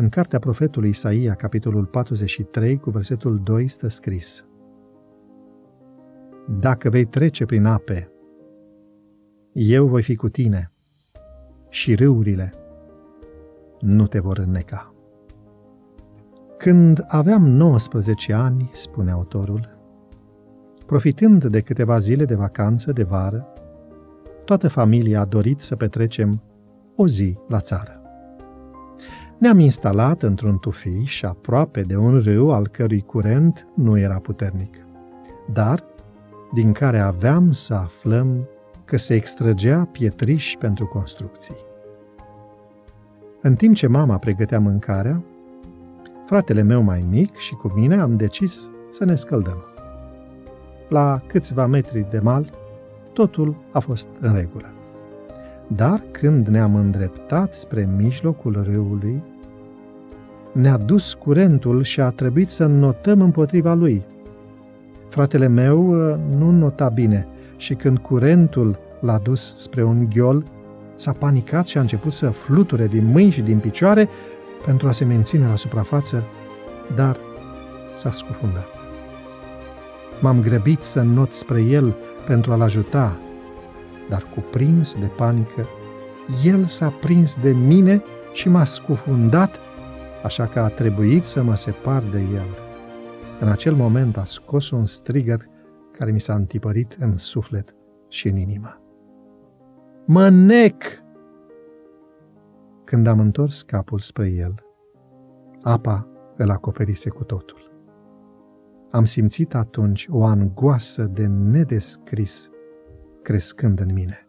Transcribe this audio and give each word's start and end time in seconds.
În 0.00 0.08
cartea 0.08 0.38
profetului 0.38 0.88
Isaia, 0.88 1.34
capitolul 1.34 1.84
43, 1.84 2.78
cu 2.78 2.90
versetul 2.90 3.40
2, 3.42 3.68
stă 3.68 3.88
scris 3.88 4.44
Dacă 6.60 6.90
vei 6.90 7.04
trece 7.04 7.44
prin 7.44 7.64
ape, 7.64 8.10
eu 9.52 9.86
voi 9.86 10.02
fi 10.02 10.16
cu 10.16 10.28
tine 10.28 10.72
și 11.68 11.94
râurile 11.94 12.52
nu 13.80 14.06
te 14.06 14.18
vor 14.18 14.38
înneca. 14.38 14.94
Când 16.58 17.04
aveam 17.08 17.46
19 17.46 18.32
ani, 18.32 18.70
spune 18.72 19.10
autorul, 19.10 19.78
profitând 20.86 21.44
de 21.44 21.60
câteva 21.60 21.98
zile 21.98 22.24
de 22.24 22.34
vacanță 22.34 22.92
de 22.92 23.02
vară, 23.02 23.52
toată 24.44 24.68
familia 24.68 25.20
a 25.20 25.24
dorit 25.24 25.60
să 25.60 25.76
petrecem 25.76 26.42
o 26.96 27.06
zi 27.06 27.38
la 27.48 27.60
țară. 27.60 27.97
Ne-am 29.38 29.58
instalat 29.58 30.22
într-un 30.22 30.58
tufiș 30.58 31.22
aproape 31.22 31.80
de 31.80 31.96
un 31.96 32.20
râu 32.20 32.52
al 32.52 32.68
cărui 32.68 33.00
curent 33.00 33.66
nu 33.74 33.98
era 33.98 34.14
puternic, 34.14 34.76
dar 35.52 35.84
din 36.52 36.72
care 36.72 36.98
aveam 36.98 37.52
să 37.52 37.74
aflăm 37.74 38.48
că 38.84 38.96
se 38.96 39.14
extrăgea 39.14 39.88
pietriș 39.92 40.56
pentru 40.58 40.86
construcții. 40.86 41.56
În 43.42 43.54
timp 43.54 43.74
ce 43.74 43.86
mama 43.86 44.18
pregătea 44.18 44.60
mâncarea, 44.60 45.22
fratele 46.26 46.62
meu 46.62 46.82
mai 46.82 47.06
mic 47.10 47.36
și 47.36 47.54
cu 47.54 47.72
mine 47.74 48.00
am 48.00 48.16
decis 48.16 48.70
să 48.90 49.04
ne 49.04 49.14
scăldăm. 49.14 49.64
La 50.88 51.20
câțiva 51.26 51.66
metri 51.66 52.06
de 52.10 52.18
mal, 52.18 52.50
totul 53.12 53.56
a 53.72 53.78
fost 53.78 54.08
în 54.20 54.34
regulă. 54.34 54.77
Dar 55.76 56.02
când 56.10 56.46
ne-am 56.46 56.74
îndreptat 56.74 57.54
spre 57.54 57.88
mijlocul 57.96 58.62
râului, 58.72 59.22
ne-a 60.52 60.76
dus 60.76 61.14
curentul 61.14 61.82
și 61.82 62.00
a 62.00 62.08
trebuit 62.10 62.50
să 62.50 62.66
notăm 62.66 63.20
împotriva 63.20 63.74
lui. 63.74 64.04
Fratele 65.08 65.46
meu 65.46 66.10
uh, 66.10 66.16
nu 66.38 66.50
nota 66.50 66.88
bine 66.88 67.26
și 67.56 67.74
când 67.74 67.98
curentul 67.98 68.78
l-a 69.00 69.18
dus 69.18 69.54
spre 69.54 69.82
un 69.84 70.08
ghiol, 70.10 70.42
s-a 70.94 71.12
panicat 71.12 71.66
și 71.66 71.78
a 71.78 71.80
început 71.80 72.12
să 72.12 72.28
fluture 72.28 72.86
din 72.86 73.04
mâini 73.04 73.30
și 73.30 73.40
din 73.40 73.58
picioare 73.58 74.08
pentru 74.64 74.88
a 74.88 74.92
se 74.92 75.04
menține 75.04 75.46
la 75.46 75.56
suprafață, 75.56 76.22
dar 76.94 77.16
s-a 77.96 78.10
scufundat. 78.10 78.66
M-am 80.20 80.40
grăbit 80.40 80.82
să 80.82 81.02
not 81.02 81.32
spre 81.32 81.60
el 81.60 81.94
pentru 82.26 82.52
a-l 82.52 82.60
ajuta, 82.60 83.16
dar 84.08 84.22
cuprins 84.34 84.94
de 84.94 85.06
panică, 85.16 85.66
el 86.44 86.64
s-a 86.64 86.88
prins 86.88 87.36
de 87.40 87.52
mine 87.52 88.02
și 88.32 88.48
m-a 88.48 88.64
scufundat, 88.64 89.56
așa 90.22 90.46
că 90.46 90.60
a 90.60 90.68
trebuit 90.68 91.24
să 91.24 91.42
mă 91.42 91.54
separ 91.54 92.02
de 92.02 92.18
el. 92.18 92.46
În 93.40 93.48
acel 93.48 93.74
moment 93.74 94.16
a 94.16 94.24
scos 94.24 94.70
un 94.70 94.86
strigăt 94.86 95.48
care 95.98 96.10
mi 96.10 96.20
s-a 96.20 96.34
întipărit 96.34 96.96
în 97.00 97.16
suflet 97.16 97.74
și 98.08 98.28
în 98.28 98.36
inimă. 98.36 98.80
Mă 100.04 100.28
nec! 100.28 100.82
Când 102.84 103.06
am 103.06 103.20
întors 103.20 103.62
capul 103.62 103.98
spre 103.98 104.28
el, 104.28 104.54
apa 105.62 106.08
îl 106.36 106.50
acoperise 106.50 107.08
cu 107.10 107.24
totul. 107.24 107.72
Am 108.90 109.04
simțit 109.04 109.54
atunci 109.54 110.06
o 110.10 110.24
angoasă 110.24 111.02
de 111.02 111.26
nedescris 111.26 112.50
crescând 113.28 113.80
în 113.80 113.92
mine. 113.92 114.26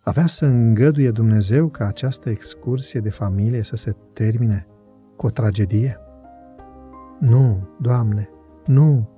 Avea 0.00 0.26
să 0.26 0.46
îngăduie 0.46 1.10
Dumnezeu 1.10 1.68
ca 1.68 1.86
această 1.86 2.30
excursie 2.30 3.00
de 3.00 3.10
familie 3.10 3.62
să 3.62 3.76
se 3.76 3.96
termine 4.12 4.66
cu 5.16 5.26
o 5.26 5.30
tragedie? 5.30 5.98
Nu, 7.18 7.68
Doamne, 7.80 8.28
nu! 8.66 9.08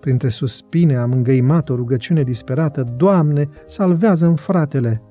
Printre 0.00 0.28
suspine 0.28 0.96
am 0.96 1.12
îngăimat 1.12 1.68
o 1.68 1.74
rugăciune 1.74 2.22
disperată, 2.22 2.82
Doamne, 2.82 3.48
salvează-mi 3.66 4.36
fratele! 4.36 5.02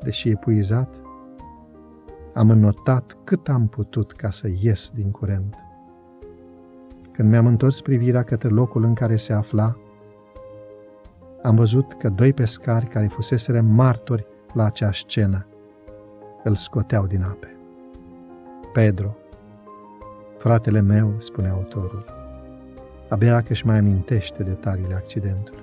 Deși 0.00 0.28
epuizat, 0.28 0.94
am 2.34 2.50
înnotat 2.50 3.16
cât 3.24 3.48
am 3.48 3.68
putut 3.68 4.12
ca 4.12 4.30
să 4.30 4.48
ies 4.60 4.90
din 4.94 5.10
curent. 5.10 5.56
Când 7.12 7.28
mi-am 7.28 7.46
întors 7.46 7.80
privirea 7.80 8.22
către 8.22 8.48
locul 8.48 8.84
în 8.84 8.94
care 8.94 9.16
se 9.16 9.32
afla, 9.32 9.76
am 11.46 11.56
văzut 11.56 11.92
că 11.98 12.08
doi 12.08 12.32
pescari 12.32 12.86
care 12.86 13.06
fuseseră 13.06 13.60
martori 13.60 14.26
la 14.52 14.64
acea 14.64 14.92
scenă 14.92 15.46
îl 16.44 16.54
scoteau 16.54 17.06
din 17.06 17.22
ape. 17.22 17.56
Pedro, 18.72 19.16
fratele 20.38 20.80
meu, 20.80 21.14
spune 21.18 21.48
autorul, 21.48 22.04
abia 23.08 23.40
că 23.40 23.46
își 23.48 23.66
mai 23.66 23.78
amintește 23.78 24.42
detaliile 24.42 24.94
accidentului. 24.94 25.60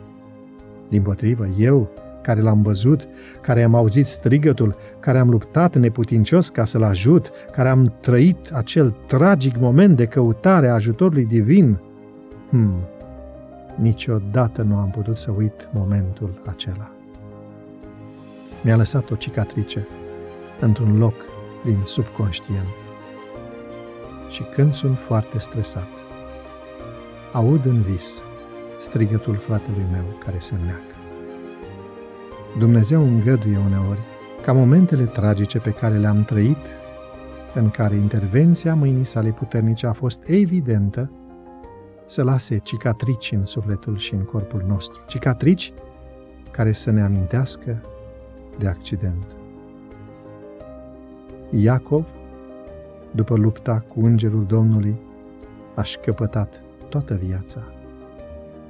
Din 0.90 1.02
potrivă, 1.02 1.46
eu, 1.58 1.90
care 2.22 2.42
l-am 2.42 2.62
văzut, 2.62 3.08
care 3.42 3.64
am 3.64 3.76
auzit 3.76 4.08
strigătul, 4.08 4.76
care 5.00 5.18
am 5.18 5.30
luptat 5.30 5.76
neputincios 5.76 6.50
ca 6.50 6.64
să-l 6.64 6.84
ajut, 6.84 7.32
care 7.52 7.70
am 7.70 7.94
trăit 8.02 8.50
acel 8.52 8.96
tragic 9.08 9.58
moment 9.58 9.96
de 9.96 10.06
căutare 10.06 10.68
a 10.68 10.74
ajutorului 10.74 11.26
divin, 11.26 11.80
hmm, 12.50 12.76
niciodată 13.76 14.62
nu 14.62 14.78
am 14.78 14.90
putut 14.90 15.18
să 15.18 15.32
uit 15.32 15.70
momentul 15.74 16.42
acela. 16.46 16.92
Mi-a 18.62 18.76
lăsat 18.76 19.12
o 19.12 19.16
cicatrice 19.16 19.88
într-un 20.60 20.98
loc 20.98 21.14
din 21.64 21.80
subconștient. 21.84 22.68
Și 24.30 24.44
când 24.56 24.74
sunt 24.74 24.98
foarte 24.98 25.40
stresat, 25.40 25.88
aud 27.32 27.66
în 27.66 27.82
vis 27.82 28.22
strigătul 28.80 29.36
fratelui 29.36 29.86
meu 29.92 30.04
care 30.26 30.40
se 30.40 30.56
neacă. 30.66 30.96
Dumnezeu 32.58 33.02
îngăduie 33.02 33.58
uneori 33.58 34.00
ca 34.46 34.54
momentele 34.54 35.04
tragice 35.04 35.60
pe 35.60 35.70
care 35.70 35.98
le-am 35.98 36.24
trăit, 36.24 36.66
în 37.54 37.70
care 37.70 37.96
intervenția 37.96 38.76
mâinii 38.76 39.06
sale 39.06 39.30
puternice 39.30 39.86
a 39.88 39.94
fost 39.94 40.24
evidentă, 40.26 41.12
să 42.06 42.24
lase 42.24 42.58
cicatrici 42.58 43.32
în 43.32 43.46
sufletul 43.46 43.98
și 43.98 44.14
în 44.14 44.24
corpul 44.24 44.64
nostru. 44.68 45.02
Cicatrici 45.08 45.74
care 46.52 46.72
să 46.72 46.92
ne 46.92 47.02
amintească 47.02 47.82
de 48.60 48.68
accident. 48.68 49.26
Iacov, 51.50 52.08
după 53.12 53.36
lupta 53.36 53.84
cu 53.88 54.06
îngerul 54.06 54.46
Domnului, 54.46 54.96
a 55.76 55.82
șchiopătat 55.82 56.62
toată 56.90 57.20
viața. 57.24 57.64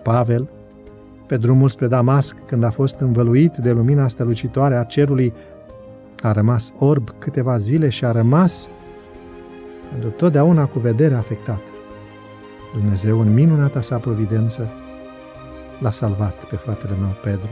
Pavel, 0.03 0.50
pe 1.27 1.38
drumul 1.38 1.69
spre 1.69 1.88
Damasc, 1.88 2.35
când 2.45 2.63
a 2.63 2.69
fost 2.69 3.00
învăluit 3.00 3.55
de 3.55 3.71
lumina 3.71 4.07
strălucitoare 4.07 4.75
a 4.75 4.83
cerului, 4.83 5.33
a 6.21 6.31
rămas 6.31 6.73
orb 6.77 7.09
câteva 7.19 7.57
zile 7.57 7.89
și 7.89 8.05
a 8.05 8.11
rămas 8.11 8.67
pentru 9.91 10.09
totdeauna 10.09 10.65
cu 10.65 10.79
vederea 10.79 11.17
afectată. 11.17 11.72
Dumnezeu, 12.73 13.19
în 13.19 13.34
minunata 13.34 13.81
sa 13.81 13.97
providență, 13.97 14.69
l-a 15.79 15.91
salvat 15.91 16.45
pe 16.45 16.56
fratele 16.56 16.95
meu 17.00 17.16
Pedro 17.23 17.50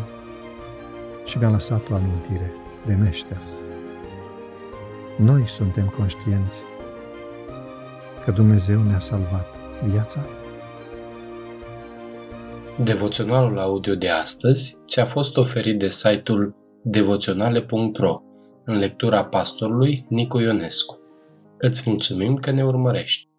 și 1.25 1.37
mi-a 1.37 1.49
lăsat 1.49 1.89
o 1.89 1.95
amintire 1.95 2.51
de 2.85 2.93
neșters. 2.93 3.59
Noi 5.17 5.47
suntem 5.47 5.93
conștienți 5.97 6.61
că 8.23 8.31
Dumnezeu 8.31 8.81
ne-a 8.81 8.99
salvat 8.99 9.47
viața. 9.87 10.19
Devoționalul 12.84 13.59
audio 13.59 13.96
de 13.96 14.09
astăzi 14.09 14.78
ți-a 14.87 15.05
fost 15.05 15.37
oferit 15.37 15.79
de 15.79 15.90
site-ul 15.90 16.55
devoționale.ro 16.84 18.22
în 18.66 18.78
lectura 18.78 19.25
pastorului 19.25 20.05
Nicu 20.09 20.40
Ionescu. 20.40 20.99
Îți 21.57 21.90
mulțumim 21.90 22.35
că 22.35 22.51
ne 22.51 22.66
urmărești! 22.66 23.30